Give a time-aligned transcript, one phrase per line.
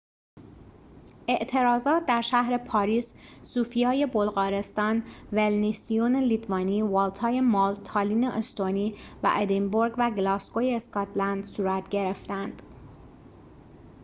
[1.27, 3.13] اعتراضات در شهر پاریس
[3.43, 8.93] صوفیای بلغارستان ویلنیوس لیتوانی والتای مالت تالین استونی
[9.23, 12.61] و ادینبورگ و گلاسگوی اسکاتلند صورت گرفتند